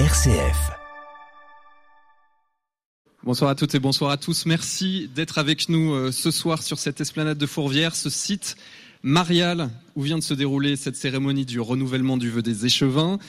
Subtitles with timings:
[0.00, 0.72] RCF.
[3.22, 4.44] Bonsoir à toutes et bonsoir à tous.
[4.44, 8.56] Merci d'être avec nous euh, ce soir sur cette esplanade de Fourvière, ce site
[9.04, 13.20] marial où vient de se dérouler cette cérémonie du renouvellement du vœu des échevins.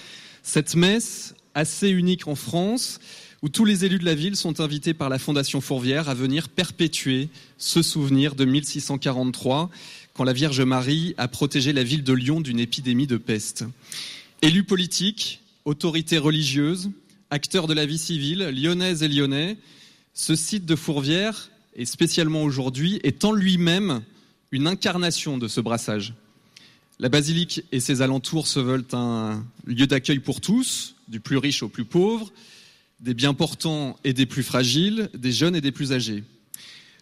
[0.41, 2.99] Cette messe assez unique en France
[3.43, 6.49] où tous les élus de la ville sont invités par la Fondation Fourvière à venir
[6.49, 7.29] perpétuer
[7.59, 9.69] ce souvenir de 1643
[10.15, 13.65] quand la Vierge Marie a protégé la ville de Lyon d'une épidémie de peste.
[14.41, 16.91] Élus politiques, autorités religieuses,
[17.31, 19.57] acteurs de la vie civile, lyonnaises et lyonnais,
[20.13, 24.01] ce site de Fourvière, et spécialement aujourd'hui, est en lui-même
[24.51, 26.13] une incarnation de ce brassage.
[26.99, 31.63] La basilique et ses alentours se veulent un lieu d'accueil pour tous, du plus riche
[31.63, 32.31] au plus pauvre,
[33.01, 36.23] des bien portants et des plus fragiles, des jeunes et des plus âgés.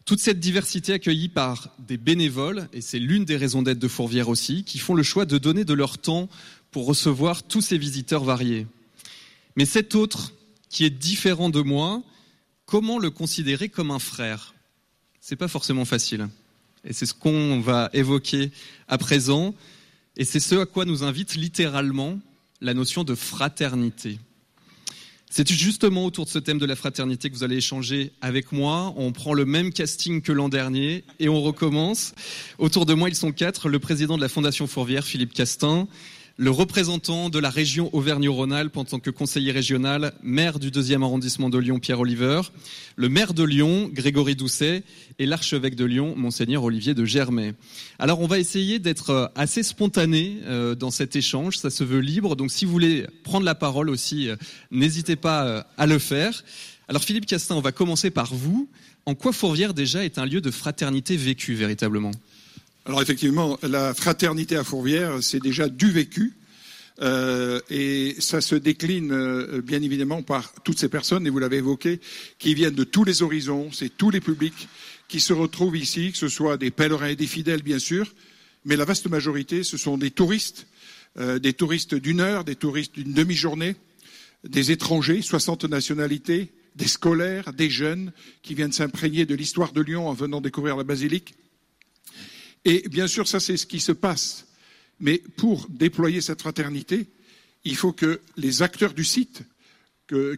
[0.06, 4.30] Toute cette diversité accueillie par des bénévoles, et c'est l'une des raisons d'être de Fourvière
[4.30, 6.30] aussi, qui font le choix de donner de leur temps
[6.74, 8.68] pour recevoir tous ces visiteurs variés.
[9.56, 10.34] Mais cet autre,
[10.70, 12.02] qui est différent de moi,
[12.66, 14.56] comment le considérer comme un frère?
[15.22, 16.28] C'est pas forcément facile.
[16.84, 18.52] Et c'est ce qu'on va évoquer
[18.90, 19.54] à présent.
[20.18, 22.20] Et c'est ce à quoi nous invite littéralement
[22.60, 24.20] la notion de fraternité.
[25.30, 28.94] C'est justement autour de ce thème de la fraternité que vous allez échanger avec moi.
[28.98, 32.14] On prend le même casting que l'an dernier et on recommence.
[32.58, 33.70] Autour de moi, ils sont quatre.
[33.70, 35.88] Le président de la Fondation Fourvière, Philippe Castin
[36.38, 41.50] le représentant de la région Auvergne-Rhône-Alpes en tant que conseiller régional, maire du deuxième arrondissement
[41.50, 42.42] de Lyon, Pierre Oliver,
[42.96, 44.84] le maire de Lyon, Grégory Doucet,
[45.20, 47.54] et l'archevêque de Lyon, monseigneur Olivier de Germay.
[48.00, 52.00] Alors on va essayer d'être euh, assez spontané euh, dans cet échange, ça se veut
[52.00, 54.36] libre, donc si vous voulez prendre la parole aussi, euh,
[54.72, 56.44] n'hésitez pas à le faire.
[56.88, 58.68] Alors Philippe Castin, on va commencer par vous.
[59.06, 62.12] En quoi Fourvière déjà est un lieu de fraternité vécu véritablement?
[62.86, 66.34] Alors effectivement, la fraternité à Fourvière, c'est déjà du vécu.
[67.02, 71.58] Euh, et ça se décline euh, bien évidemment par toutes ces personnes, et vous l'avez
[71.58, 72.00] évoqué,
[72.38, 74.68] qui viennent de tous les horizons, c'est tous les publics
[75.08, 78.14] qui se retrouvent ici, que ce soit des pèlerins et des fidèles bien sûr,
[78.66, 80.68] mais la vaste majorité, ce sont des touristes,
[81.18, 83.76] euh, des touristes d'une heure, des touristes d'une demi-journée,
[84.48, 88.12] des étrangers, 60 nationalités, des scolaires, des jeunes
[88.44, 91.34] qui viennent s'imprégner de l'histoire de Lyon en venant découvrir la basilique.
[92.66, 94.48] Et bien sûr, ça c'est ce qui se passe.
[95.00, 97.08] Mais pour déployer cette fraternité,
[97.66, 99.44] il faut que les acteurs du site,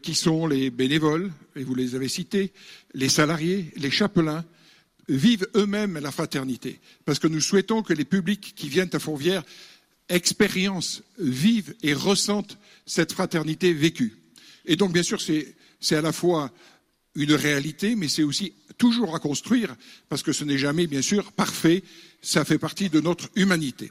[0.03, 2.53] qui sont les bénévoles, et vous les avez cités,
[2.93, 4.45] les salariés, les chapelains,
[5.09, 6.79] vivent eux-mêmes la fraternité.
[7.03, 9.43] Parce que nous souhaitons que les publics qui viennent à Fourvière
[10.07, 14.15] expériencent, vivent et ressentent cette fraternité vécue.
[14.65, 16.51] Et donc, bien sûr, c'est à la fois
[17.15, 19.75] une réalité, mais c'est aussi toujours à construire,
[20.09, 21.83] parce que ce n'est jamais, bien sûr, parfait.
[22.21, 23.89] Ça fait partie de notre humanité.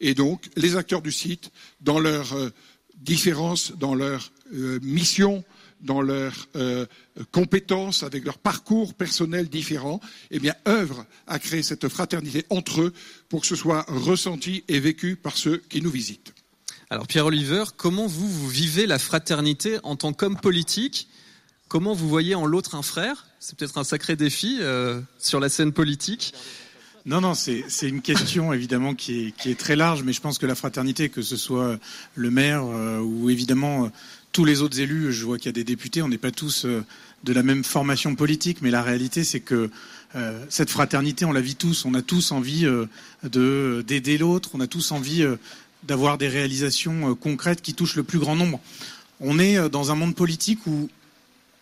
[0.00, 2.50] Et donc, les acteurs du site, dans leurs euh,
[2.96, 5.44] différences, dans leurs euh, missions,
[5.80, 6.86] dans leurs euh,
[7.30, 10.00] compétences, avec leurs parcours personnels différents,
[10.30, 12.92] eh bien, œuvrent à créer cette fraternité entre eux
[13.28, 16.34] pour que ce soit ressenti et vécu par ceux qui nous visitent.
[16.90, 21.08] Alors, Pierre Oliver, comment vous, vous vivez la fraternité en tant qu'homme politique
[21.68, 23.26] Comment vous voyez en l'autre un frère?
[23.40, 26.32] C'est peut-être un sacré défi euh, sur la scène politique.
[27.04, 30.54] Non, non, c'est une question évidemment qui est, très large, mais je pense que la
[30.54, 31.78] fraternité, que ce soit
[32.14, 33.88] le maire euh, ou évidemment euh,
[34.32, 36.64] tous les autres élus, je vois qu'il y a des députés, on n'est pas tous
[36.64, 39.70] de la même formation politique, mais la réalité c'est que
[40.48, 42.66] cette fraternité, on la vit tous, on a tous envie
[43.24, 45.24] de d'aider l'autre, on a tous envie
[45.82, 48.60] d'avoir des réalisations concrètes qui touchent le plus grand nombre.
[49.20, 50.88] On est dans un monde politique où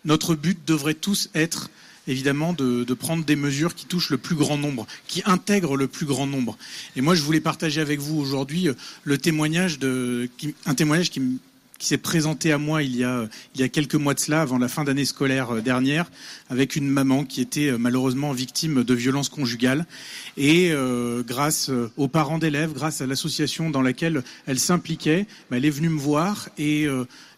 [0.06, 1.68] notre but devrait tous être
[2.08, 6.06] évidemment de, prendre des mesures qui touchent le plus grand nombre, qui intègrent le plus
[6.06, 6.56] grand nombre.
[6.94, 8.74] Et moi, je voulais partager avec vous aujourd'hui euh,
[9.04, 10.30] le témoignage de,
[10.64, 11.20] un témoignage qui,
[11.78, 14.42] qui s'est présenté à moi il y, a, il y a quelques mois de cela,
[14.42, 16.10] avant la fin d'année scolaire euh, dernière,
[16.48, 19.86] avec une maman qui était euh, malheureusement victime de violences conjugales.
[20.36, 20.72] Et
[21.26, 25.88] grâce aux parents d'élèves, grâce à l'association dans laquelle elle s'impliquait, bah, elle est venue
[25.88, 26.86] me voir et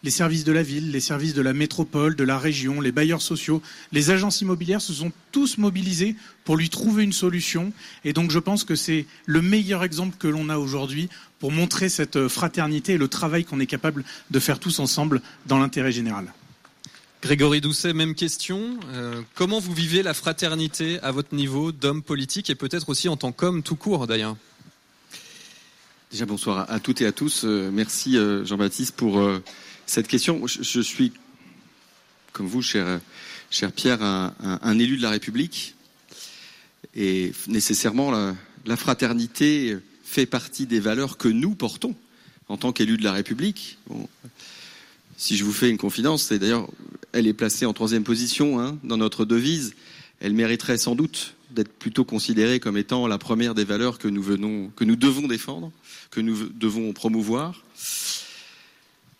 [0.02, 3.22] les services de la ville, les services de la métropole, de la région, les bailleurs
[3.22, 3.62] sociaux,
[3.92, 7.72] les agences immobilières se sont tous mobilisés pour lui trouver une solution.
[8.04, 11.88] Et donc je pense que c'est le meilleur exemple que l'on a aujourd'hui pour montrer
[11.88, 16.32] cette fraternité et le travail qu'on est capable de faire tous ensemble dans l'intérêt général.
[17.20, 18.78] Grégory Doucet, même question.
[18.92, 23.16] Euh, comment vous vivez la fraternité à votre niveau d'homme politique et peut-être aussi en
[23.16, 24.36] tant qu'homme tout court d'ailleurs
[26.12, 27.44] Déjà bonsoir à, toutes et à tous.
[27.44, 29.20] Euh, merci euh, Jean-Baptiste pour
[29.84, 30.46] cette question.
[30.46, 31.12] Je, suis,
[32.32, 33.00] comme vous, cher,
[33.50, 35.74] cher Pierre, un, élu de la République.
[36.94, 38.12] Et nécessairement,
[38.64, 39.76] la, fraternité
[40.08, 41.94] fait partie des valeurs que nous portons
[42.48, 43.78] en tant qu'élus de la République.
[45.18, 46.66] si je vous fais une confidence, c'est d'ailleurs,
[47.12, 49.74] elle est placée en troisième position hein, dans notre devise.
[50.20, 54.22] Elle mériterait sans doute d'être plutôt considérée comme étant la première des valeurs que nous
[54.22, 55.70] venons, que nous devons défendre,
[56.10, 57.62] que nous devons promouvoir.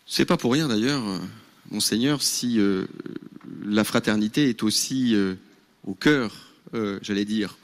[0.07, 1.19] C'est pas pour rien d'ailleurs, euh,
[1.69, 2.87] monseigneur, si euh,
[3.63, 5.35] la fraternité est aussi euh,
[5.85, 6.33] au cœur,
[7.01, 7.57] j'allais dire,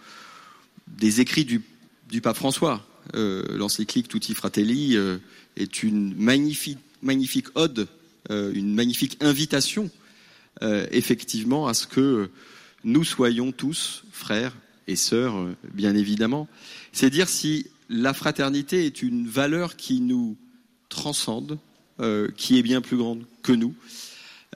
[0.87, 1.61] des écrits du,
[2.09, 2.85] du pape François.
[3.13, 4.97] L'encyclique Tutti Fratelli
[5.55, 7.87] est une magnifique, ode,
[8.29, 9.89] une magnifique invitation,
[10.61, 12.29] effectivement, à ce que
[12.83, 14.55] nous soyons tous frères
[14.87, 15.35] et sœurs,
[15.73, 16.47] bien évidemment.
[16.91, 20.37] C'est dire si la fraternité est une valeur qui nous
[20.89, 21.57] transcende,
[21.99, 23.73] euh, qui est bien plus grande que nous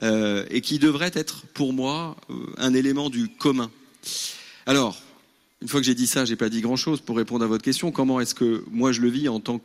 [0.02, 3.70] euh, et qui devrait être pour moi euh, un élément du commun.
[4.66, 5.00] Alors,
[5.62, 7.92] une fois que j'ai dit ça, j'ai pas dit grand-chose pour répondre à votre question.
[7.92, 9.58] Comment est-ce que moi je le vis en tant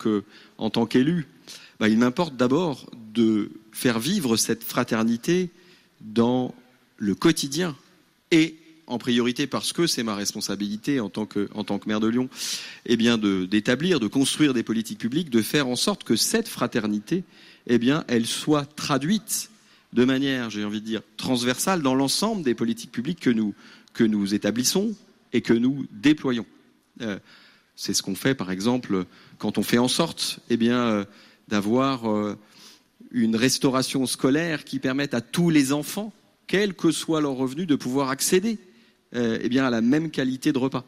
[0.86, 1.28] qu'élu?
[1.80, 5.52] Bah, Il m'importe d'abord de faire vivre cette fraternité
[6.02, 6.54] dans
[6.98, 7.76] le quotidien
[8.32, 8.56] et
[8.88, 11.48] en priorité parce que c'est ma responsabilité en tant que,
[11.88, 12.30] maire de Lyon,
[12.86, 17.24] eh d'établir, de, construire des politiques publiques, de faire en sorte que cette fraternité
[17.68, 17.80] eh
[18.26, 19.50] soit traduite
[19.94, 24.94] de manière, j'ai envie de dire, transversale dans l'ensemble des politiques publiques que nous établissons
[25.36, 26.46] et que nous déployons.
[27.02, 27.20] Euh,
[27.76, 29.06] c'est ce qu'on fait, par exemple,
[29.38, 31.06] quand on fait en sorte, eh bien, euh,
[31.50, 32.38] d'avoir euh,
[33.12, 36.14] une restauration scolaire qui permette à tous les enfants,
[36.48, 38.58] quel que soit leur revenu, de pouvoir accéder,
[39.14, 40.84] eh bien, à la même qualité de repas.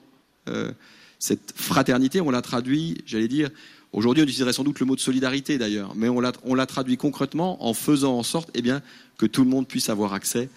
[1.18, 3.50] cette fraternité, on l'a traduit, j'allais dire,
[3.94, 7.66] Aujourd'hui, on utiliserait sans doute le mot de solidarité d'ailleurs, mais on l'a traduit concrètement
[7.66, 8.82] en faisant en sorte eh bien,
[9.18, 10.50] que tout le monde puisse avoir accès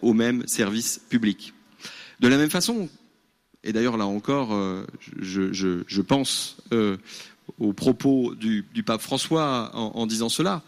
[0.00, 1.52] aux mêmes services publics.
[2.20, 2.88] De la même façon,
[3.64, 4.84] et d'ailleurs là encore, euh,
[5.18, 6.96] je, pense euh,
[7.58, 10.62] aux propos du, pape François en, disant cela,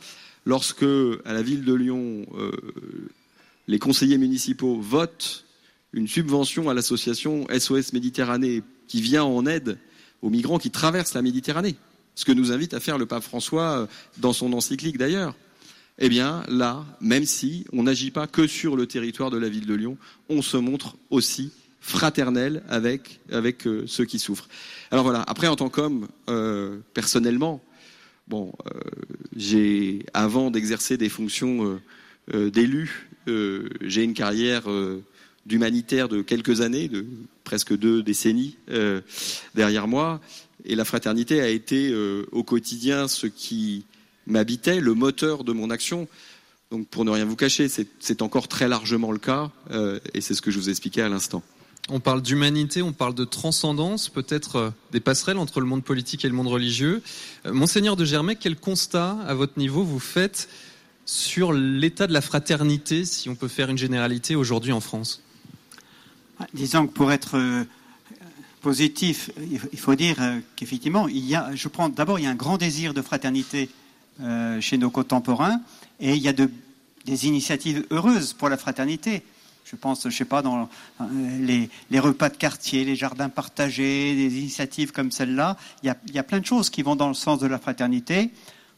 [0.44, 0.84] lorsque
[1.24, 2.26] à la ville de Lyon,
[3.68, 5.44] les conseillers municipaux votent
[5.92, 9.78] une subvention à l'association SOS Méditerranée qui vient en aide
[10.20, 11.76] aux migrants qui traversent la Méditerranée
[12.14, 13.86] ce que nous invite à faire le pape François euh,
[14.18, 15.34] dans son encyclique d'ailleurs.
[15.98, 19.66] Eh bien, là, même si on n'agit pas que sur le territoire de la ville
[19.66, 19.98] de Lyon,
[20.28, 23.20] on se montre aussi fraternel avec,
[23.66, 24.48] euh, ceux qui souffrent.
[24.90, 27.62] Alors voilà, après, en tant qu'homme, euh, personnellement,
[28.28, 28.52] bon,
[29.36, 31.78] j'ai, avant d'exercer des fonctions
[32.32, 34.62] d'élu, j'ai une carrière
[35.44, 37.04] d'humanitaire de quelques années, de
[37.44, 38.56] presque deux décennies
[39.54, 40.20] derrière moi.
[40.64, 43.84] Et la fraternité a été euh, au quotidien ce qui
[44.26, 46.08] m'habitait, le moteur de mon action.
[46.70, 50.34] Donc pour ne rien vous cacher, c'est encore très largement le cas, euh, et c'est
[50.34, 51.42] ce que je vous expliquais à l'instant.
[51.88, 56.24] On parle d'humanité, on parle de transcendance, peut-être euh, des passerelles entre le monde politique
[56.24, 57.02] et le monde religieux.
[57.44, 60.48] Monseigneur de Germay, quel constat, à votre niveau, vous faites
[61.04, 65.22] sur l'état de la fraternité, si on peut faire une généralité aujourd'hui en France?
[66.54, 67.66] Disons que pour être
[68.62, 69.30] positif,
[69.72, 72.36] il faut dire euh, qu'effectivement, il y a, je prends d'abord, il y a un
[72.36, 73.68] grand désir de fraternité
[74.20, 75.60] euh, chez nos contemporains,
[76.00, 79.24] et il y a des initiatives heureuses pour la fraternité.
[79.72, 80.68] Je pense, je sais pas, dans
[81.00, 85.56] euh, les, repas de quartier, les jardins partagés, des initiatives comme celle-là.
[85.82, 88.30] Il y a plein de choses qui vont dans le sens de la fraternité.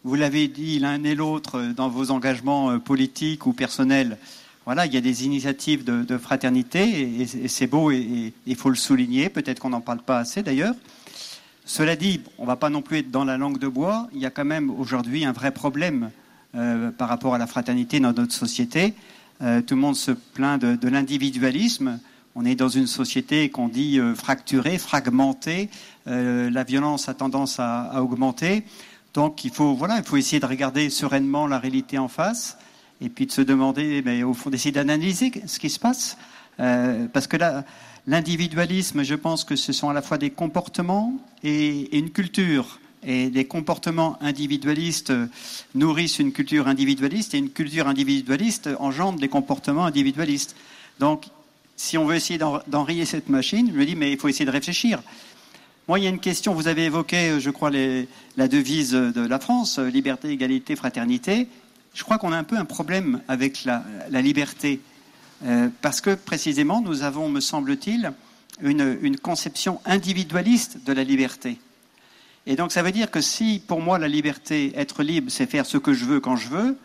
[0.05, 4.19] Vous l'avez dit l'un et l'autre dans vos engagements politiques ou personnels
[4.67, 8.77] voilà, il y a des initiatives de, fraternité et, c'est beau et il faut le
[8.77, 9.29] souligner.
[9.29, 10.75] Peut-être qu'on n'en parle pas assez d'ailleurs.
[11.67, 14.09] Cela dit, on ne va pas non plus être dans la langue de bois.
[14.15, 16.11] Il y a quand même aujourd'hui un vrai problème
[16.55, 18.95] euh, par rapport à la fraternité dans notre société.
[19.43, 21.99] Euh, tout le monde se plaint de, l'individualisme.
[22.35, 25.71] On est dans une société qu'on dit euh, fracturée, fragmentée.
[26.07, 28.65] la violence a tendance à, à, augmenter.
[29.15, 32.59] Donc il faut, voilà, il faut essayer de regarder sereinement la réalité en face
[33.01, 36.17] et puis de se demander, mais au fond, d'essayer d'analyser ce qui se passe.
[36.61, 37.65] Euh, parce que là,
[38.07, 42.81] l'individualisme, je pense que ce sont à la fois des comportements et, une culture.
[43.07, 45.13] Et les comportements individualistes
[45.75, 50.57] nourrissent une culture individualiste et une culture individualiste engendre des comportements individualistes.
[51.01, 51.27] Donc,
[51.77, 54.51] si on veut essayer d'enrayer cette machine, je me dis, mais il faut essayer de
[54.51, 55.03] réfléchir.
[55.87, 59.39] Moi, il y a une question, vous avez évoqué, je crois, la devise de la
[59.39, 61.49] France, liberté, égalité, fraternité
[61.95, 63.83] je crois qu'on a un peu un problème avec la,
[64.21, 64.81] liberté,
[65.45, 68.13] euh, parce que précisément, nous avons, me semble-t-il,
[68.61, 71.59] une, conception individualiste de la liberté.
[72.47, 75.65] Et donc ça veut dire que si pour moi la liberté, être libre, c'est faire
[75.65, 76.77] ce que je veux quand je veux,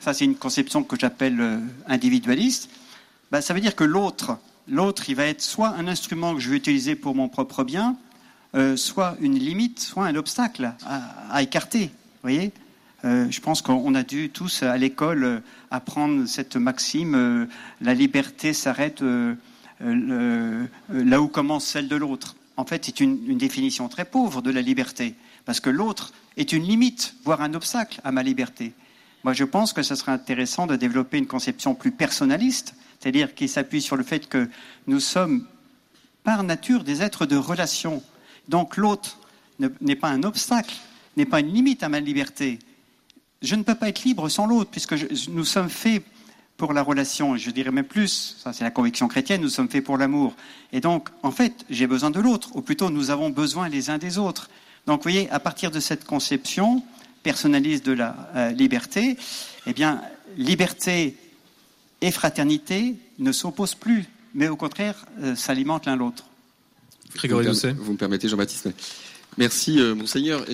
[0.00, 2.68] ça c'est une conception que j'appelle euh, individualiste,
[3.30, 6.50] bah, ça veut dire que l'autre, l'autre, il va être soit un instrument que je
[6.50, 7.96] vais utiliser pour mon propre bien,
[8.54, 11.86] euh, soit une limite, soit un obstacle à, à écarter.
[11.86, 12.52] Vous voyez
[13.04, 17.48] Euh, je pense qu'on a dû tous à l'école apprendre cette maxime
[17.80, 19.02] la liberté s'arrête
[19.80, 22.36] là où commence celle de l'autre.
[22.56, 26.52] En fait, c'est une, une, définition très pauvre de la liberté, parce que l'autre est
[26.52, 28.72] une limite, voire un obstacle à ma liberté.
[29.24, 33.48] Moi, je pense que ce serait intéressant de développer une conception plus personnaliste, c'est-à-dire qui
[33.48, 34.48] s'appuie sur le fait que
[34.86, 35.46] nous sommes
[36.24, 38.02] par nature des êtres de relation.
[38.48, 39.18] Donc l'autre
[39.80, 40.74] n'est pas un obstacle,
[41.16, 42.58] n'est pas une limite à ma liberté.
[43.40, 44.94] Je ne peux pas être libre sans l'autre, puisque
[45.28, 46.04] nous sommes faits
[46.62, 49.82] pour la relation, je dirais même plus, ça c'est la conviction chrétienne, nous sommes faits
[49.82, 50.36] pour l'amour.
[50.72, 53.98] Et donc, en fait, j'ai besoin de l'autre, ou plutôt nous avons besoin les uns
[53.98, 54.48] des autres.
[54.86, 56.84] Donc, vous voyez, à partir de cette conception
[57.24, 59.16] personnaliste de la euh, liberté,
[59.66, 60.02] eh bien,
[60.36, 61.16] liberté
[62.00, 66.26] et fraternité ne s'opposent plus, mais au contraire, euh, s'alimentent l'un l'autre.
[67.16, 68.68] Grégory vous, vous me permettez, Jean-Baptiste
[69.36, 70.44] Merci, euh, monseigneur.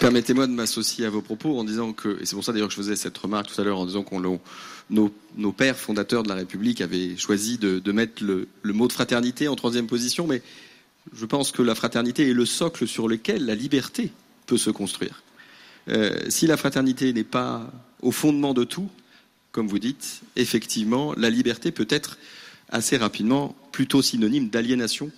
[0.00, 2.74] Permettez-moi de m'associer à vos propos en disant que, et c'est pour ça d'ailleurs que
[2.74, 4.40] je faisais cette remarque tout à l'heure en disant qu'on nos,
[4.90, 9.48] nos, pères fondateurs de la République avaient choisi de, mettre le, le, mot de fraternité
[9.48, 10.40] en troisième position, mais
[11.12, 14.12] je pense que la fraternité est le socle sur lequel la liberté
[14.46, 15.22] peut se construire.
[15.88, 17.70] Euh, si la fraternité n'est pas
[18.02, 18.88] au fondement de tout,
[19.52, 22.18] comme vous dites, effectivement, la liberté peut être
[22.68, 25.10] assez rapidement plutôt synonyme d'aliénation.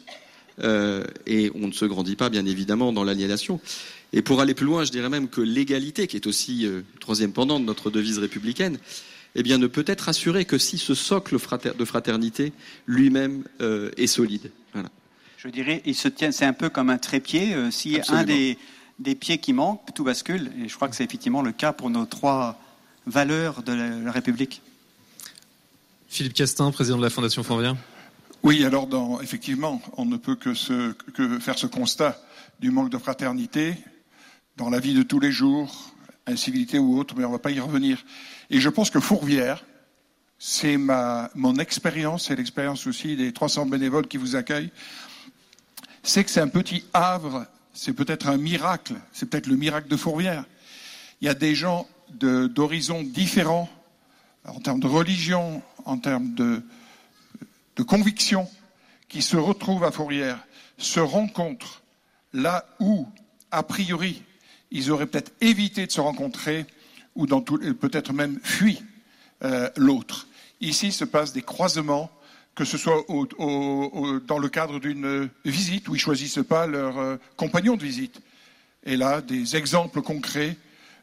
[0.62, 3.60] Euh, et on ne se grandit pas, bien évidemment, dans l'aliénation.
[4.12, 7.32] Et pour aller plus loin, je dirais même que l'égalité, qui est aussi euh, troisième
[7.32, 8.78] pendant de notre devise républicaine,
[9.36, 11.36] eh bien, ne peut être assurée que si ce socle
[11.78, 12.52] de fraternité
[12.86, 14.50] lui-même euh, est solide.
[14.72, 14.88] Voilà.
[15.36, 17.54] Je dirais, il se tient, c'est un peu comme un trépied.
[17.54, 18.58] Euh, si un des,
[18.98, 20.50] des, pieds qui manque, tout bascule.
[20.62, 22.60] Et je crois que c'est effectivement le cas pour nos trois
[23.06, 24.60] valeurs de la, République.
[26.08, 27.76] Philippe Castin, président de la Fondation Fourvière.
[28.42, 32.20] Oui, alors dans, effectivement, on ne peut que, ce, que faire ce constat
[32.58, 33.74] du manque de fraternité
[34.56, 35.92] dans la vie de tous les jours,
[36.26, 38.04] incivilité ou autre, mais on ne va pas y revenir.
[38.50, 39.64] Et je pense que Fourvière,
[40.38, 44.72] c'est ma, mon expérience et l'expérience aussi des 300 bénévoles qui vous accueillent,
[46.02, 49.96] c'est que c'est un petit havre, c'est peut-être un miracle, c'est peut-être le miracle de
[49.96, 50.44] Fourvière.
[51.20, 53.68] Il y a des gens d'horizons différents
[54.46, 56.62] en termes de religion, en termes de,
[57.76, 58.48] de conviction,
[59.08, 60.38] qui se retrouvent à Fourvière,
[60.78, 61.82] se rencontrent
[62.32, 63.06] là où,
[63.50, 64.22] a priori,
[64.70, 66.66] ils auraient peut-être évité de se rencontrer
[67.16, 68.82] ou peut-être même fui
[69.42, 70.26] euh, l'autre.
[70.60, 72.10] Ici se passent des croisements,
[72.54, 77.76] que ce soit dans le cadre d'une visite où ils choisissent pas leur euh, compagnon
[77.76, 78.20] de visite.
[78.84, 80.56] Et là, des exemples concrets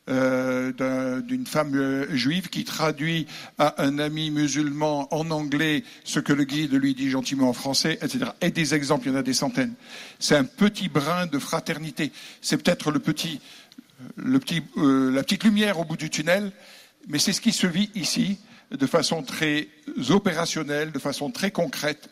[0.10, 6.44] euh, d'une femme juive qui traduit à un ami musulman en anglais ce que le
[6.44, 8.32] guide lui dit gentiment en français, etc.
[8.42, 9.74] Et des exemples, il y en a des centaines.
[10.20, 12.12] C'est un petit brin de fraternité.
[12.42, 13.40] C'est peut-être le petit
[14.16, 16.52] le petit, euh, la petite lumière au bout du tunnel,
[17.08, 18.38] mais c'est ce qui se vit ici
[18.72, 19.70] de façon très
[20.10, 22.10] opérationnelle, de façon très concrète.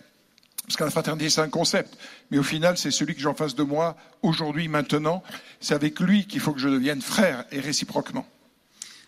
[0.65, 1.97] Parce que la fraternité, c'est un concept.
[2.31, 5.23] Mais au final, c'est celui que j'ai en face de moi, aujourd'hui, maintenant.
[5.59, 8.27] C'est avec lui qu'il faut que je devienne frère et réciproquement.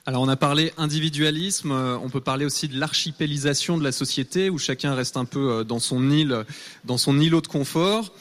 [0.06, 4.50] Alors on a parlé individualisme, euh, on peut parler aussi de l'archipélisation de la société
[4.50, 6.46] où chacun reste un peu euh, dans son île,
[6.86, 8.14] dans son îlot de confort.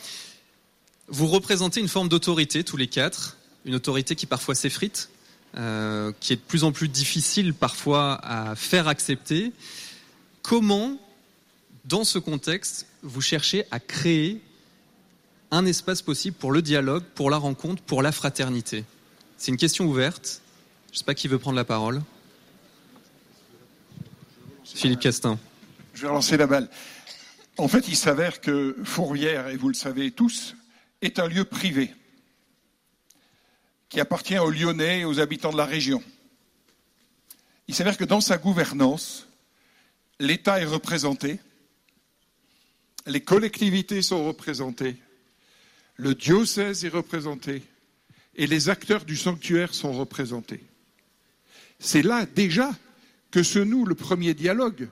[1.07, 5.11] Vous représentez une forme d'autorité tous les quatre une autorité qui parfois s'effrite,
[5.57, 9.53] euh, qui est de plus en plus difficile parfois à faire accepter.
[10.43, 10.99] Comment,
[11.87, 14.41] dans ce contexte, vous cherchez à créer
[15.51, 18.85] un espace possible pour le dialogue, pour la rencontre, pour la fraternité
[19.39, 20.43] C'est une question ouverte.
[20.89, 22.03] Je ne sais pas qui veut prendre la parole.
[24.65, 25.39] Philippe Castin.
[25.95, 26.69] Je vais lancer la balle.
[27.57, 30.57] En fait, il s'avère que Fourvière, et vous le savez tous,
[31.01, 31.95] est un lieu privé
[33.89, 36.03] qui appartient aux Lyonnais et aux habitants de la région.
[37.69, 39.29] Il s'avère que dans sa gouvernance,
[40.19, 41.39] l'État est représenté,
[43.07, 44.97] les collectivités sont représentées,
[45.97, 47.63] le diocèse est représenté
[48.35, 50.63] et les acteurs du sanctuaire sont représentés.
[51.79, 52.75] C'est là déjà
[53.31, 54.89] que se noue le premier dialogue.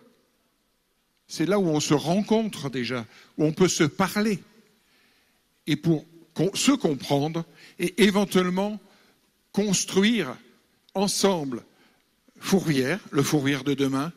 [1.27, 3.07] C'est là où on se rencontre déjà,
[3.39, 4.43] où on peut se parler
[5.67, 6.07] et pour
[6.55, 7.45] se comprendre
[7.79, 8.81] et éventuellement
[9.53, 10.37] construire
[10.95, 11.65] ensemble
[12.39, 14.13] Fourvière, le Fourvière de demain,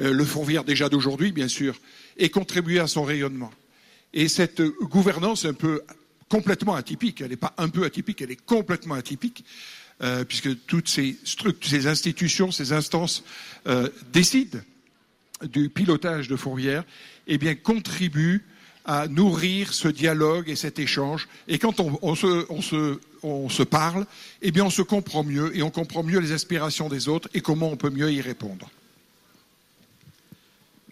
[0.00, 1.78] euh, le Fourvière déjà d'aujourd'hui, bien sûr,
[2.16, 3.52] et contribuer à son rayonnement.
[4.14, 5.82] Et cette gouvernance un peu
[6.28, 9.44] complètement atypique, elle n'est pas un peu atypique, elle est complètement atypique,
[10.02, 11.16] euh, puisque toutes ces
[11.62, 13.22] ces institutions, ces instances
[13.66, 14.58] euh, décident
[15.42, 16.84] du pilotage de Fourvière,
[17.26, 18.44] eh bien contribuent
[18.84, 21.28] à nourrir ce dialogue et cet échange.
[21.46, 24.06] Et quand on se parle,
[24.40, 27.40] eh bien on se comprend mieux et on comprend mieux les aspirations des autres et
[27.40, 28.70] comment on peut mieux y répondre.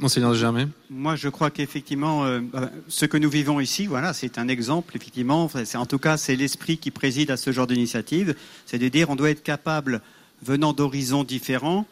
[0.01, 4.39] Monseigneur Germain Moi, je crois qu'effectivement, euh, bah, ce que nous vivons ici, voilà, c'est
[4.39, 4.97] un exemple.
[4.97, 8.35] Effectivement, c'est en tout cas, c'est l'esprit qui préside à ce genre d'initiative.
[8.65, 10.01] C'est de dire, on doit être capable,
[10.43, 11.87] venant d'horizons différents,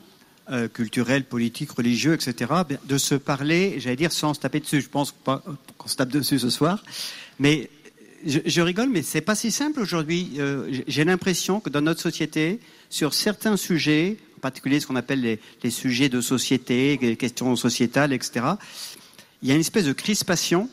[0.50, 2.50] euh, culturels, politiques, religieux, etc.,
[2.82, 4.80] de se parler, j'allais dire, sans se taper dessus.
[4.80, 5.44] Je pense pas
[5.76, 6.82] qu'on se tape dessus ce soir,
[7.38, 7.68] mais
[8.24, 10.32] je, je rigole, mais c'est pas si simple aujourd'hui.
[10.38, 15.38] Euh, j'ai l'impression que dans notre société, sur certains sujets, en particulier ce qu'on appelle
[15.62, 18.46] les, sujets de société, les questions sociétales, etc.
[19.42, 20.70] Il y a une espèce de crispation,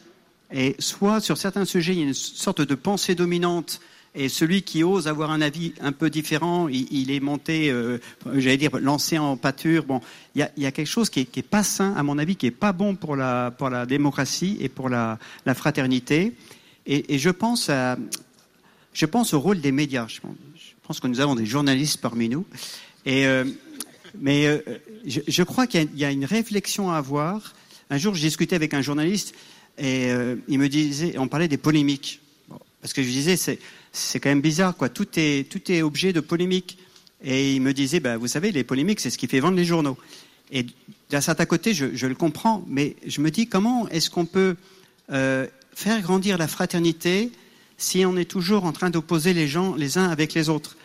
[0.54, 3.80] et soit sur certains sujets, il y a une sorte de pensée dominante,
[4.14, 7.98] et celui qui ose avoir un avis un peu différent, il, est monté, euh,
[8.36, 9.84] j'allais dire, lancé en pâture.
[9.84, 10.00] Bon,
[10.36, 12.72] il y a, quelque chose qui est, pas sain, à mon avis, qui est pas
[12.72, 15.18] bon pour la, pour la démocratie et pour la,
[15.56, 16.34] fraternité.
[16.86, 17.72] Et, je pense
[18.94, 20.08] je pense au rôle des médias.
[20.08, 20.22] Je
[20.84, 22.46] pense que nous avons des journalistes parmi nous.
[23.06, 23.46] Et, euh,
[24.20, 24.60] mais euh,
[25.06, 27.54] je, je, crois qu'il y, y, a une réflexion à avoir.
[27.90, 29.36] Un jour, j'ai discuté avec un journaliste
[29.78, 32.22] et euh, il me disait, on parlait des polémiques.
[32.82, 33.60] Parce que je disais, c'est,
[34.20, 34.90] quand même bizarre, quoi.
[34.90, 36.78] Tout est, tout est objet de polémique.
[37.24, 39.66] Et il me disait, bah, vous savez, les polémiques, c'est ce qui fait vendre les
[39.66, 39.98] journaux.
[40.52, 40.66] Et
[41.10, 44.56] d'un certain côté, je, je, le comprends, mais je me dis, comment est-ce qu'on peut
[45.12, 47.32] euh, faire grandir la fraternité
[47.78, 50.78] si on est toujours en train d'opposer les gens les uns avec les autres?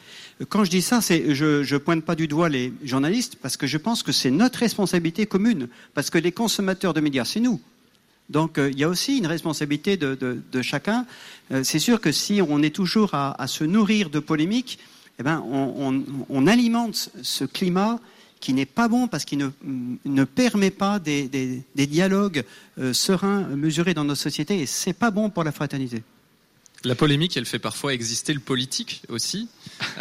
[0.48, 3.76] Quand je dis ça, je, je pointe pas du doigt les journalistes parce que je
[3.76, 5.68] pense que c'est notre responsabilité commune.
[5.94, 7.60] Parce que les consommateurs de médias, c'est nous.
[8.30, 11.04] Donc euh, il y a aussi une responsabilité de, chacun.
[11.52, 14.78] Euh, c'est sûr que si on est toujours à, se nourrir de polémiques,
[15.18, 17.98] eh ben, on, alimente ce climat
[18.38, 19.50] qui n'est pas bon parce qu'il ne,
[20.06, 22.44] ne permet pas des, dialogues
[22.78, 26.02] euh, sereins, mesurés dans notre société, et c'est pas bon pour la fraternité.
[26.84, 29.48] La polémique, elle fait parfois exister le politique aussi.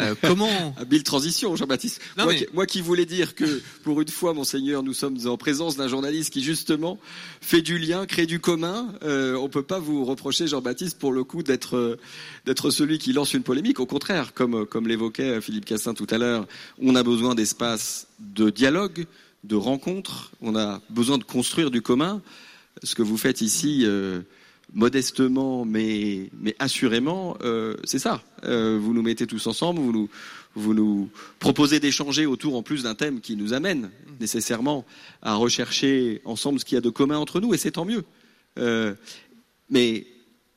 [0.00, 2.00] Euh, comment Habile transition, Jean-Baptiste.
[2.16, 2.48] Moi, mais...
[2.54, 6.32] moi, qui voulais dire que, pour une fois, monseigneur, nous sommes en présence d'un journaliste
[6.32, 6.98] qui justement
[7.42, 8.94] fait du lien, crée du commun.
[9.02, 11.98] Euh, on peut pas vous reprocher, Jean-Baptiste, pour le coup d'être euh,
[12.46, 13.78] d'être celui qui lance une polémique.
[13.78, 16.46] Au contraire, comme comme l'évoquait Philippe Cassin tout à l'heure,
[16.80, 19.04] on a besoin d'espace de dialogue,
[19.44, 20.30] de rencontre.
[20.40, 22.22] On a besoin de construire du commun.
[22.82, 23.82] Ce que vous faites ici.
[23.84, 24.22] Euh,
[24.72, 28.22] modestement, mais, mais assurément, euh, c'est ça.
[28.44, 30.08] Euh, vous nous mettez tous ensemble, vous nous,
[30.54, 34.84] vous nous proposez d'échanger autour en plus d'un thème qui nous amène nécessairement
[35.22, 38.04] à rechercher ensemble ce qu'il y a de commun entre nous, et c'est tant mieux.
[38.58, 38.94] Euh,
[39.70, 40.06] mais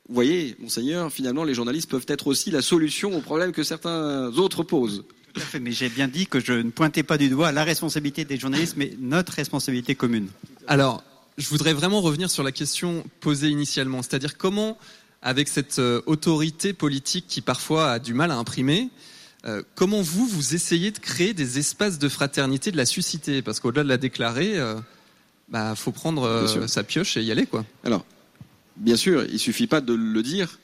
[0.08, 4.26] vous voyez, monseigneur, finalement, les journalistes peuvent être aussi la solution aux problèmes que certains
[4.36, 5.04] autres posent.
[5.32, 7.64] Tout à fait, mais j'ai bien dit que je ne pointais pas du doigt la
[7.64, 10.28] responsabilité des journalistes, mais notre responsabilité commune.
[10.68, 11.02] Alors,
[11.36, 14.78] je voudrais vraiment revenir sur la question posée initialement, c'est-à-dire comment,
[15.22, 18.90] avec cette euh, autorité politique qui parfois a du mal à imprimer,
[19.46, 23.42] euh, comment vous, vous essayez de créer des espaces de fraternité, de la susciter?
[23.42, 24.76] Parce qu'au-delà de la déclarer, il euh,
[25.48, 27.44] bah, faut prendre euh, sa pioche et y aller.
[27.44, 27.66] quoi.
[27.84, 28.06] Alors,
[28.76, 30.58] bien sûr, il suffit pas de le dire,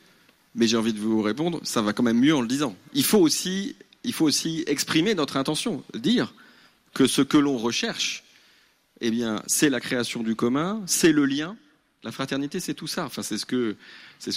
[0.54, 2.74] mais j'ai envie de vous répondre, ça va quand même mieux en le disant.
[2.94, 6.32] Il faut aussi, il faut aussi exprimer notre intention, dire
[6.94, 8.24] que ce que l'on recherche,
[9.00, 11.56] eh bien, c'est la création du commun, c'est le lien.
[12.02, 13.08] La fraternité, c'est tout ça.
[13.22, 13.46] C'est ce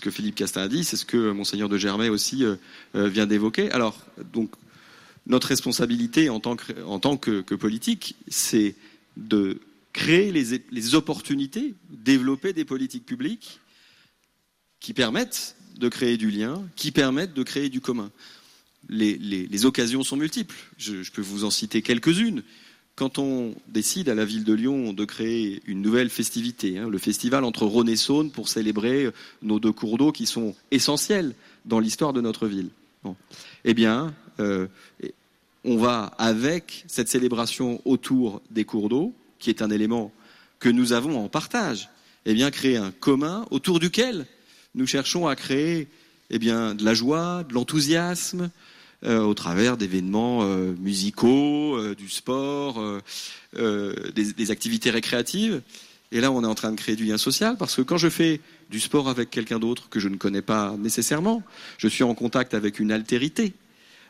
[0.01, 2.55] que Philippe Castin a dit, c'est ce que monseigneur de Germay aussi euh,
[2.95, 3.71] euh, vient d'évoquer.
[3.71, 3.97] Alors,
[4.33, 4.51] donc,
[5.27, 8.75] notre responsabilité en tant que, tant que, que politique, c'est
[9.15, 9.61] de
[9.93, 13.59] créer les, les opportunités, développer des politiques publiques
[14.79, 18.11] qui permettent de créer du lien, qui permettent de créer du commun.
[18.89, 20.57] Les, occasions sont multiples.
[20.77, 22.43] Je, je peux vous en citer quelques-unes
[22.95, 26.97] quand on décide à la ville de Lyon de créer une nouvelle festivité, hein, le
[26.97, 29.09] festival entre Rhône et Saône pour célébrer
[29.41, 31.33] nos deux cours d'eau qui sont essentiels
[31.65, 32.69] dans l'histoire de notre ville.
[33.65, 34.67] Eh bien, euh,
[35.65, 40.11] on va avec cette célébration autour des cours d'eau, qui est un élément
[40.59, 41.89] que nous avons en partage,
[42.25, 44.25] eh bien, créer un commun autour duquel
[44.75, 45.87] nous cherchons à créer
[46.29, 48.49] eh de la joie, de l'enthousiasme,
[49.05, 52.81] au travers d'événements euh, musicaux, euh, du sport,
[53.53, 55.61] des, activités récréatives.
[56.11, 58.09] Et là, on est en train de créer du lien social parce que quand je
[58.09, 58.39] fais
[58.69, 61.43] du sport avec quelqu'un d'autre que je ne connais pas nécessairement,
[61.77, 63.53] je suis en contact avec une altérité.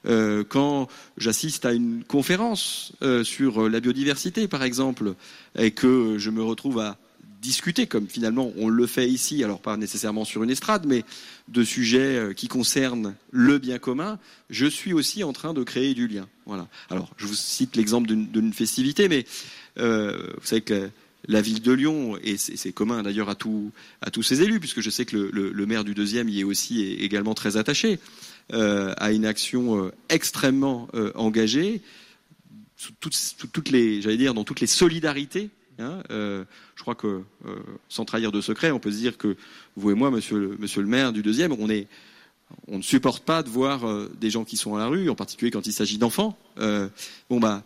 [0.06, 5.13] Euh, quand j'assiste à une conférence euh, sur la biodiversité, par exemple,
[5.58, 6.97] et que je me retrouve à
[7.43, 11.03] discuter, comme finalement on le fait ici, alors pas nécessairement sur une estrade, mais
[11.49, 14.17] de sujets euh, qui concernent le bien commun,
[14.49, 16.27] je suis aussi en train de créer du lien.
[16.45, 16.67] Voilà.
[16.89, 19.25] Alors, je vous cite l'exemple d'une festivité, mais
[19.77, 20.89] euh, vous savez que
[21.27, 24.82] la ville de Lyon, et c'est commun d'ailleurs à, tous à tous ses élus, puisque
[24.82, 27.99] je sais que le, maire du deuxième y est aussi également très attaché,
[28.51, 31.82] euh, à une action extrêmement engagée,
[32.75, 32.91] sous
[33.47, 35.49] toutes, les, j'allais dire, dans toutes les solidarités.
[35.80, 37.22] Hein, je crois que,
[37.90, 39.36] sans trahir de secret, on peut se dire que
[39.76, 41.88] vous et moi, monsieur le, monsieur le maire du deuxième, on est
[42.68, 43.82] on ne supporte pas de voir
[44.22, 46.38] des gens qui sont à la rue, en particulier quand il s'agit d'enfants.
[46.58, 47.64] bon bah,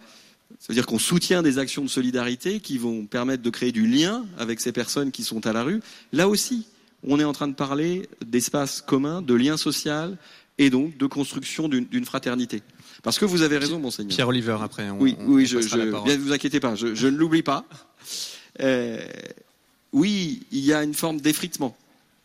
[0.59, 3.85] ça veut dire qu'on soutient des actions de solidarité qui vont permettre de créer du
[3.85, 5.81] lien avec ces personnes qui sont à la rue.
[6.13, 6.67] Là aussi,
[7.03, 10.17] on est en train de parler d'espace commun, de lien social
[10.57, 12.63] et donc de construction d'une fraternité.
[13.03, 14.15] Parce que vous avez raison, monseigneur.
[14.15, 14.89] Pierre Oliver, après.
[14.89, 17.65] oui, oui, je, je bien vous inquiétez pas, je, ne l'oublie pas.
[18.61, 18.99] Euh,
[19.93, 21.77] oui, il y a une forme d'effritement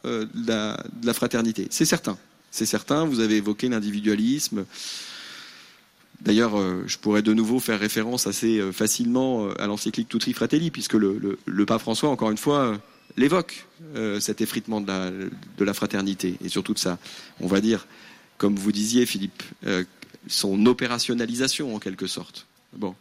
[0.05, 1.67] euh, de, la, fraternité.
[1.71, 2.19] C'est certain.
[2.51, 3.05] C'est certain.
[3.05, 4.65] Vous avez évoqué l'individualisme.
[6.21, 10.95] D'ailleurs, euh, je pourrais de nouveau faire référence assez facilement à l'encyclique Tutri Fratelli, puisque
[10.95, 12.79] le, pape François, encore une fois,
[13.17, 13.67] l'évoque,
[14.21, 15.31] cet effritement de
[15.65, 16.99] la, fraternité, et surtout de ça,
[17.41, 17.87] on va dire,
[18.39, 19.43] comme vous disiez, Philippe,
[20.29, 22.47] son opérationnalisation en quelque sorte.
[22.73, 22.95] Bon.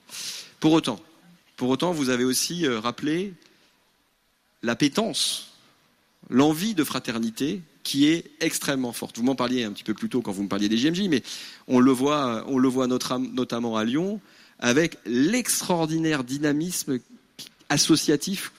[0.60, 1.00] Pour autant,
[1.62, 3.36] pour autant, vous avez aussi rappelé
[4.64, 5.52] l'appétence,
[6.32, 9.20] l'envie de fraternité qui est extrêmement forte.
[9.20, 11.22] Vous m'en parliez un petit peu plus tôt quand vous me parliez des JMJ, mais
[11.68, 14.20] on le voit, on le voit notamment à Lyon,
[14.58, 16.98] avec l'extraordinaire dynamisme
[17.70, 18.54] associatif.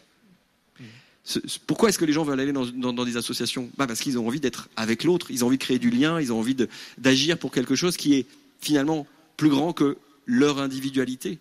[1.66, 3.68] Pourquoi est-ce que les gens veulent aller dans, des associations?
[3.76, 6.20] Bah Parce qu'ils ont envie d'être avec l'autre, ils ont envie de créer du lien,
[6.20, 6.54] ils ont envie
[6.98, 8.26] d'agir pour quelque chose qui est
[8.60, 11.40] finalement plus grand que leur individualité.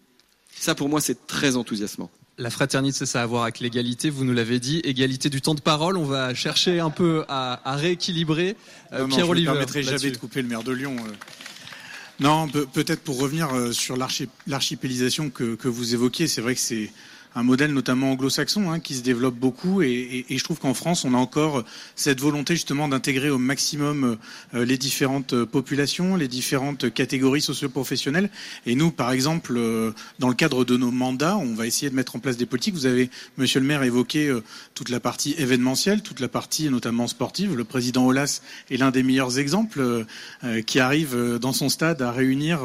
[0.59, 2.09] Ça, pour moi, c'est très enthousiasmant.
[2.37, 4.79] La fraternité, ça a à voir avec l'égalité, vous nous l'avez dit.
[4.83, 8.55] Égalité du temps de parole, on va chercher un peu à, rééquilibrer.
[8.93, 9.47] Euh, Pierre Olivier.
[9.47, 10.95] Je ne permettrai jamais de couper le maire de Lyon.
[10.99, 11.11] Euh.
[12.19, 13.97] Non, peut-être pour revenir euh, sur
[14.47, 16.91] l'archipélisation que, vous évoquiez, c'est vrai que c'est
[17.35, 21.13] un modèle notamment anglo-saxon hein, qui se développe beaucoup et, je trouve qu'en France on
[21.13, 21.63] a encore
[21.95, 24.17] cette volonté justement d'intégrer au maximum
[24.53, 28.29] euh, les différentes euh, populations, les différentes catégories socio-professionnelles
[28.65, 31.95] et nous par exemple euh, dans le cadre de nos mandats on va essayer de
[31.95, 32.73] mettre en place des politiques.
[32.73, 34.33] Vous avez Monsieur le maire évoqué
[34.75, 37.55] toute la partie événementielle, toute la partie notamment sportive.
[37.55, 40.05] Le président Olas est l'un des meilleurs exemples
[40.65, 42.61] qui arrive dans son stade à réunir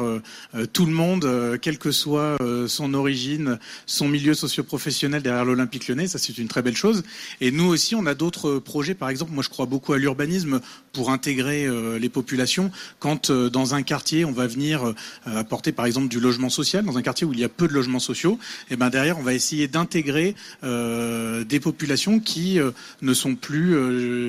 [0.73, 6.07] tout le monde, quelle que soit son origine, son milieu socio professionnels derrière l'Olympique lyonnais,
[6.07, 7.03] ça c'est une très belle chose.
[7.41, 8.95] Et nous aussi, on a d'autres projets.
[8.95, 10.61] Par exemple, moi je crois beaucoup à l'urbanisme
[10.93, 12.71] pour intégrer euh, les populations.
[12.99, 14.93] Quand euh, dans un quartier, on va venir euh,
[15.25, 17.73] apporter par exemple du logement social, dans un quartier où il y a peu de
[17.73, 18.39] logements sociaux,
[18.71, 22.59] et ben derrière, on va essayer d'intégrer des populations qui
[23.01, 23.73] ne sont plus,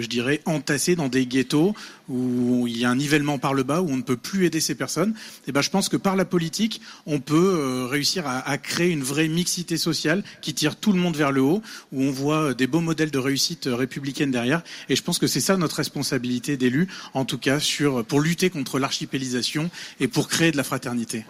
[0.02, 1.74] je dirais, entassées dans des ghettos
[2.08, 4.60] où il y a un nivellement par le bas, où on ne peut plus aider
[4.60, 5.14] ces personnes.
[5.46, 9.28] Et ben je pense que par la politique, on peut réussir à créer une vraie
[9.28, 12.80] mixité sociale qui tire tout le monde vers le haut, où on voit des beaux
[12.80, 14.62] modèles de réussite républicaine derrière.
[14.88, 18.50] Et je pense que c'est ça notre responsabilité d'élus, en tout cas sur, pour lutter
[18.50, 21.24] contre l'archipélisation et pour créer de la fraternité.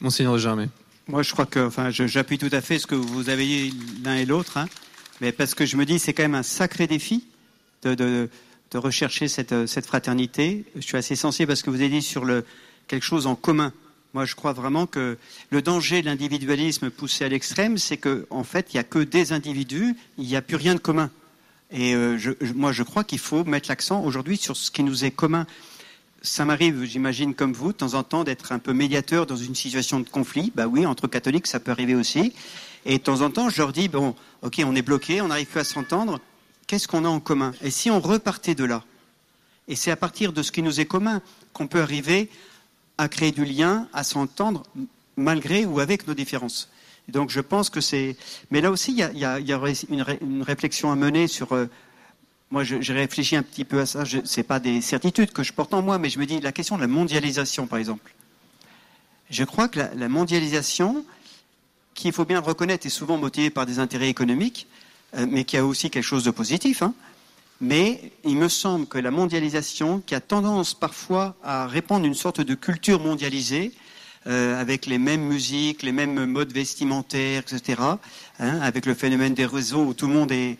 [0.00, 0.68] Monseigneur Germain.
[1.08, 4.16] Moi, je crois que, enfin, j'appuie tout à fait ce que vous avez dit l'un
[4.16, 4.66] et l'autre, hein.
[5.20, 7.24] mais parce que je me dis, c'est quand même un sacré défi
[7.82, 8.28] de, de,
[8.72, 10.64] de rechercher cette, cette, fraternité.
[10.74, 12.44] Je suis assez sensible parce que vous avez dit sur le,
[12.88, 13.72] quelque chose en commun.
[14.16, 15.18] Moi, je crois vraiment que
[15.50, 19.00] le danger de l'individualisme poussé à l'extrême, c'est qu'en en fait, il n'y a que
[19.00, 21.10] des individus, il n'y a plus rien de commun.
[21.70, 22.16] Et euh,
[22.54, 25.46] moi, je crois qu'il faut mettre l'accent aujourd'hui sur ce qui nous est commun.
[26.22, 29.54] Ça m'arrive, j'imagine, comme vous, de temps en temps, d'être un peu médiateur dans une
[29.54, 30.50] situation de conflit.
[30.54, 32.32] Bah oui, entre catholiques, ça peut arriver aussi.
[32.86, 35.48] Et de temps en temps, je leur dis, bon, ok, on est bloqué, on n'arrive
[35.48, 36.20] plus à s'entendre.
[36.66, 37.52] Qu'est-ce qu'on a en commun?
[37.60, 38.82] Et si on repartait de là?
[39.68, 41.20] Et c'est à partir de ce qui nous est commun
[41.52, 42.30] qu'on peut arriver
[42.98, 44.62] à créer du lien, à s'entendre
[45.16, 46.68] malgré ou avec nos différences.
[47.08, 48.16] donc je pense que c'est.
[48.50, 49.38] Mais là aussi, il y a,
[49.90, 51.52] une, réflexion à mener sur.
[51.52, 51.66] Euh,
[52.50, 54.04] moi, j'ai réfléchi un petit peu à ça.
[54.04, 56.52] Ce n'est pas des certitudes que je porte en moi, mais je me dis la
[56.52, 58.14] question de la mondialisation, par exemple.
[59.30, 61.04] Je crois que la, mondialisation,
[61.94, 64.68] qui, il faut bien le reconnaître, est souvent motivée par des intérêts économiques,
[65.16, 66.82] euh, mais qui a aussi quelque chose de positif.
[66.82, 66.94] Hein,
[67.60, 72.40] mais il me semble que la mondialisation, qui a tendance parfois à répandre une sorte
[72.40, 73.72] de culture mondialisée,
[74.26, 77.80] euh, avec les mêmes musiques, les mêmes modes vestimentaires, etc.,
[78.40, 80.58] hein, avec le phénomène des réseaux où tout le monde est...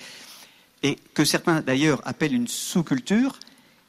[0.83, 3.39] et que certains d'ailleurs appellent une sous-culture,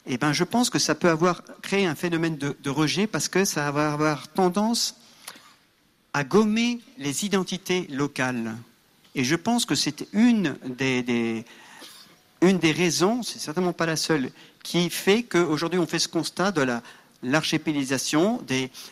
[0.08, 3.46] eh ben, je pense que ça peut avoir créé un phénomène de, rejet parce que
[3.46, 4.96] ça va avoir tendance
[6.14, 8.56] à gommer les identités locales.
[9.16, 11.46] Et je pense que c'est une des
[12.42, 14.32] une des raisons, c'est certainement pas la seule,
[14.64, 16.82] qui fait qu'aujourd'hui on fait ce constat de la,
[17.24, 18.42] l'archipélisation,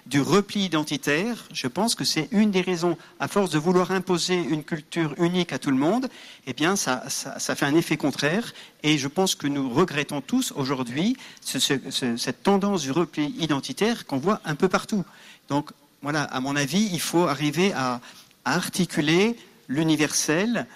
[0.06, 1.46] du repli identitaire.
[1.52, 5.54] Je pense que c'est une des raisons, à force de vouloir imposer une culture unique
[5.54, 6.08] à tout le monde,
[6.48, 8.54] eh bien, ça, ça, fait un effet contraire.
[8.84, 14.42] Et je pense que nous regrettons tous aujourd'hui cette tendance du repli identitaire qu'on voit
[14.46, 15.06] un peu partout.
[15.50, 18.02] Donc, voilà, à mon avis, il faut arriver à,
[18.48, 19.36] articuler
[19.68, 20.68] l'universel,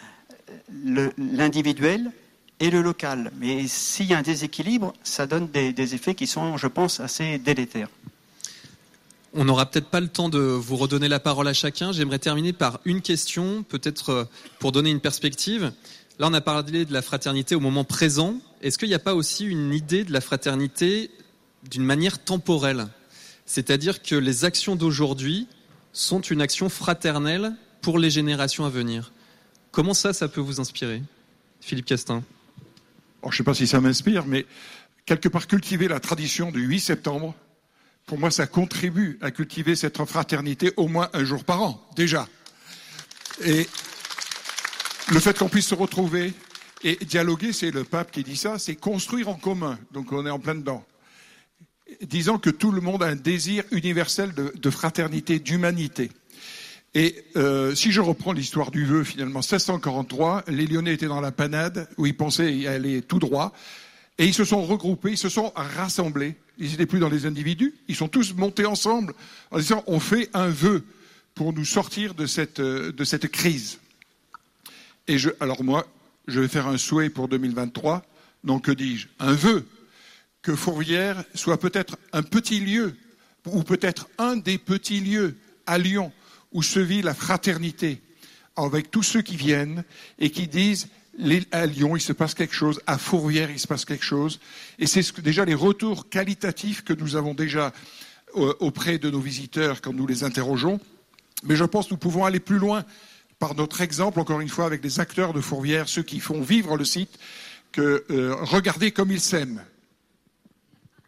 [0.74, 2.12] l'individuel
[2.60, 3.32] et le local.
[3.40, 7.38] Mais s'il y a un déséquilibre, ça donne des, effets qui sont, je pense, assez
[7.38, 7.90] délétères.
[9.34, 11.92] On n'aura peut-être pas le temps de vous redonner la parole à chacun.
[11.92, 14.24] J'aimerais terminer par une question, peut-être euh,
[14.58, 15.72] pour donner une perspective.
[16.18, 18.36] Là, on a parlé de la fraternité au moment présent.
[18.62, 21.12] Est-ce qu'il n'y a pas aussi une idée de la fraternité
[21.70, 22.88] d'une manière temporelle?
[23.46, 25.48] C'est-à-dire que les actions d'aujourd'hui
[25.94, 29.12] sont une action fraternelle pour les générations à venir.
[29.72, 31.04] Comment ça, ça peut vous inspirer
[31.62, 32.24] Philippe Castin?
[33.24, 34.46] Je ne sais pas si ça m'inspire, mais
[35.06, 37.36] quelque part cultiver la tradition du 8 septembre,
[38.06, 42.28] pour moi, ça contribue à cultiver cette fraternité au moins un jour par an, déjà.
[43.44, 43.68] Et
[45.12, 46.34] le fait qu'on puisse se retrouver
[46.84, 49.78] et dialoguer, c'est le pape qui dit ça, c'est construire en commun.
[49.92, 50.86] Donc on est en plein dedans.
[52.02, 56.12] Disant que tout le monde a un désir universel de, fraternité, d'humanité.
[56.96, 61.32] Et euh, si je reprends l'histoire du vœu, finalement, 1643, les Lyonnais étaient dans la
[61.32, 63.54] panade, où ils pensaient y aller tout droit,
[64.18, 66.36] et ils se sont regroupés, ils se sont rassemblés.
[66.58, 69.14] Ils n'étaient plus dans les individus, ils sont tous montés ensemble
[69.52, 70.84] en disant on fait un vœu
[71.36, 72.92] pour nous sortir de cette, euh,
[73.32, 73.80] crise.
[75.08, 75.88] Et alors moi,
[76.28, 78.04] je vais faire un souhait pour 2023.
[78.44, 79.08] Donc que dis-je?
[79.20, 79.66] Un vœu
[80.42, 82.96] que Fourvière soit peut-être un petit lieu,
[83.46, 86.12] ou peut-être un des petits lieux à Lyon
[86.52, 88.02] où se vit la fraternité
[88.56, 89.84] avec tous ceux qui viennent
[90.18, 90.90] et qui disent
[91.52, 94.40] à Lyon, il se passe quelque chose, à Fourvière, il se passe quelque chose.
[94.78, 97.74] Et c'est déjà les retours qualitatifs que nous avons déjà
[98.38, 100.80] euh, auprès de nos visiteurs quand nous les interrogeons.
[101.44, 102.86] Mais je pense que nous pouvons aller plus loin
[103.38, 106.76] par notre exemple, encore une fois, avec les acteurs de Fourvière, ceux qui font vivre
[106.78, 107.18] le site,
[107.72, 109.64] que euh, regardez comme ils s'aiment.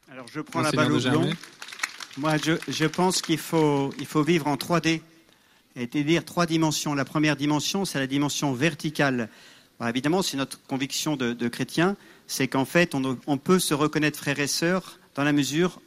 [0.10, 1.00] Alors je prends la balle au
[2.18, 5.02] Moi, je, je pense qu'il faut, il faut vivre en 3D
[5.76, 6.94] c'est-à-dire trois dimensions.
[6.94, 9.30] La première dimension, c'est la dimension verticale.
[9.86, 11.96] évidemment, c'est notre conviction de, de chrétien,
[12.32, 15.82] c'est qu'en fait, on, peut se reconnaître frères et sœurs dans la mesure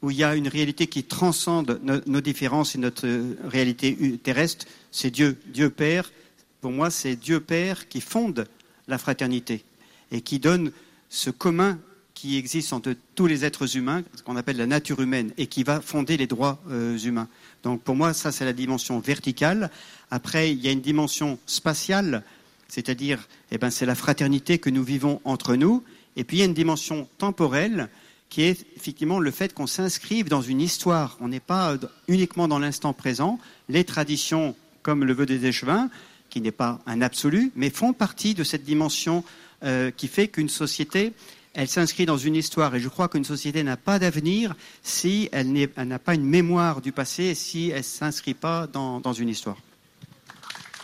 [0.00, 3.08] où il y a une réalité qui transcende nos, différences et notre
[3.44, 4.66] réalité terrestre.
[4.92, 6.12] C'est Dieu, Dieu Père.
[6.60, 8.46] Pour moi, c'est Dieu Père qui fonde
[8.86, 9.64] la fraternité
[10.12, 10.70] et qui donne
[11.08, 11.80] ce commun
[12.22, 15.64] qui existe entre tous les êtres humains, ce qu'on appelle la nature humaine, et qui
[15.64, 17.26] va fonder les droits euh, humains.
[17.64, 19.72] Donc pour moi, ça c'est la dimension verticale.
[20.08, 22.22] Après, il y a une dimension spatiale,
[22.68, 25.82] c'est-à-dire, eh ben, c'est la fraternité que nous vivons entre nous.
[26.14, 27.88] Et puis il y a une dimension temporelle
[28.28, 31.18] qui est effectivement le fait qu'on s'inscrive dans une histoire.
[31.20, 31.74] On n'est pas
[32.06, 33.40] uniquement dans l'instant présent.
[33.68, 34.54] Les traditions,
[34.84, 35.90] comme le vœu des échevins,
[36.30, 39.24] qui n'est pas un absolu, mais font partie de cette dimension
[39.64, 41.14] euh, qui fait qu'une société
[41.54, 42.74] elle s'inscrit dans une histoire.
[42.74, 46.92] Et je crois qu'une société n'a pas d'avenir si elle n'a pas une mémoire du
[46.92, 49.58] passé et si elle ne s'inscrit pas dans, dans, une histoire.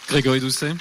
[0.09, 0.73] Grégory Doucet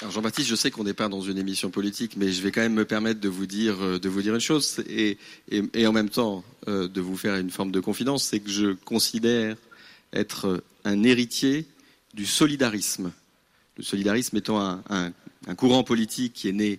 [0.00, 2.60] alors Jean-Baptiste, je sais qu'on n'est pas dans une émission politique, mais je vais quand
[2.60, 5.16] même me permettre de vous dire, euh, de vous dire une chose, et,
[5.48, 8.50] et, et en même temps euh, de vous faire une forme de confidence, c'est que
[8.50, 9.56] je considère
[10.12, 11.66] être un héritier
[12.14, 13.12] du solidarisme.
[13.76, 15.12] Le solidarisme étant un, un,
[15.46, 16.78] un courant politique qui est né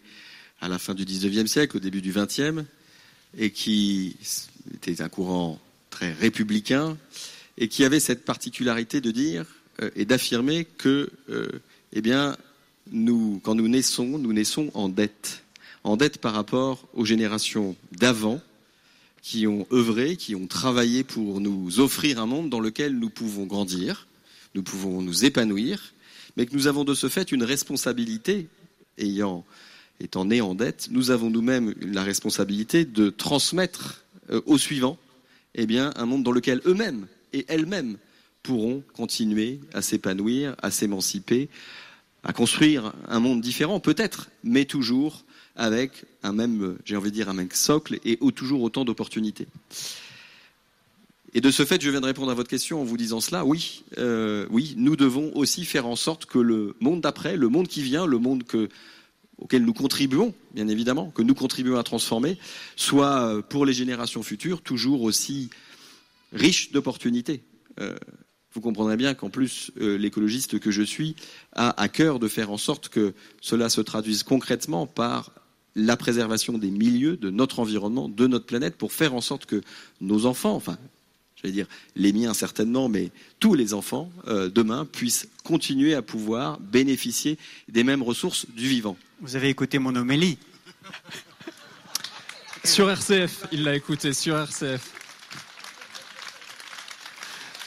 [0.62, 2.63] à la fin du XIXe siècle, au début du XXe,
[3.38, 4.15] et qui
[4.73, 6.97] était un courant très républicain,
[7.58, 9.45] et qui avait cette particularité de dire
[9.82, 11.49] euh, et d'affirmer que, euh,
[11.91, 12.38] eh bien,
[12.91, 15.43] nous, quand nous naissons, nous naissons en dette,
[15.84, 18.41] en dette par rapport aux générations d'avant,
[19.21, 23.45] qui ont œuvré, qui ont travaillé pour nous offrir un monde dans lequel nous pouvons
[23.45, 24.08] grandir,
[24.54, 25.93] nous pouvons nous épanouir,
[26.36, 28.48] mais que nous avons de ce fait une responsabilité,
[30.00, 34.98] étant nés en dette, nous avons nous-mêmes la responsabilité de transmettre euh, aux suivants
[35.56, 37.98] eh un monde dans lequel eux-mêmes et elles-mêmes
[38.41, 41.48] pourront continuer à s'épanouir, à s'émanciper,
[42.24, 45.24] à construire un monde différent, peut-être, mais toujours
[45.56, 49.48] avec un même, j'ai envie de dire, un même socle et toujours autant d'opportunités.
[51.36, 53.43] Et de ce fait, je viens de répondre à votre question en vous disant cela.
[53.43, 57.67] Oui, euh, oui, nous devons aussi faire en sorte que le monde d'après, le monde
[57.67, 58.69] qui vient, le monde que,
[59.39, 62.38] auquel nous contribuons, bien évidemment, que nous contribuons à transformer,
[62.76, 65.50] soit euh, pour les générations futures toujours aussi
[66.34, 67.41] riche d'opportunités.
[67.80, 67.96] Euh,
[68.54, 71.15] vous comprendrez bien qu'en plus, l'écologiste que je suis
[71.54, 75.32] a à cœur de faire en sorte que cela se traduise concrètement par
[75.76, 79.63] la préservation des milieux, de notre environnement, de notre planète, pour faire en sorte que
[80.02, 80.78] nos enfants, enfin,
[81.44, 86.60] j'allais dire les miens certainement, mais tous les enfants, euh, demain, puissent continuer à pouvoir
[86.60, 88.98] bénéficier des mêmes ressources du vivant.
[89.22, 90.38] Vous avez écouté mon homélie
[92.64, 94.92] Sur RCF, il l'a écouté, sur RCF.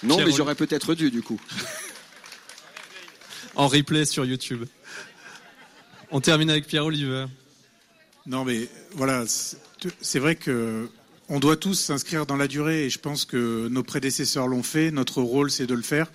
[0.03, 1.41] Non, Pierre mais j'aurais peut-être dû, du coup.
[3.55, 4.65] En replay sur YouTube.
[6.11, 7.27] On termine avec Pierre Oliver.
[8.27, 9.25] Non, mais voilà,
[10.01, 10.91] c'est vrai que
[11.29, 14.91] on doit tous s'inscrire dans la durée et je pense que nos prédécesseurs l'ont fait.
[14.91, 16.11] Notre rôle, c'est de le faire.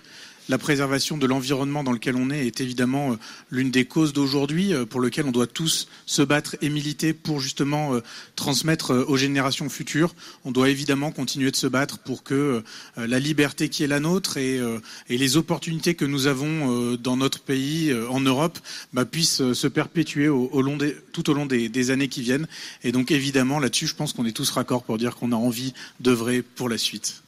[0.48, 3.16] La préservation de l'environnement dans lequel on est est évidemment euh,
[3.50, 7.38] l'une des causes d'aujourd'hui euh, pour lequel on doit tous se battre et militer pour
[7.38, 8.00] justement euh,
[8.34, 10.16] transmettre aux générations futures.
[10.44, 12.64] On doit évidemment continuer de se battre pour que
[12.96, 14.60] la liberté qui est la nôtre et,
[15.08, 18.58] les opportunités que nous avons dans notre pays, en Europe,
[18.92, 22.48] bah, puissent se perpétuer tout au long des, des années qui viennent.
[22.82, 25.74] Et donc évidemment là-dessus, je pense qu'on est tous raccords pour dire qu'on a envie
[26.00, 27.22] d'œuvrer pour la suite.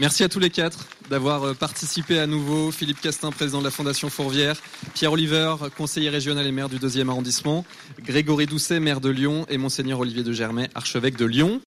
[0.00, 2.72] Merci à tous les quatre d'avoir euh, participé à nouveau.
[2.72, 4.56] Philippe Castin, président de la Fondation Fourvière,
[4.92, 7.64] Pierre Oliver, conseiller régional et maire du deuxième arrondissement,
[8.00, 11.60] Grégory Doucet, maire de Lyon, et Monseigneur Olivier de Germay, archevêque de Lyon.